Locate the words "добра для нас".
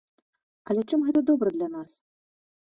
1.29-1.91